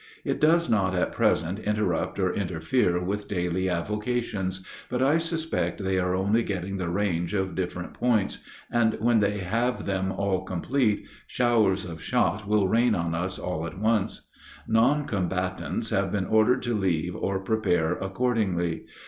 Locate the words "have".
9.41-9.85, 15.91-16.11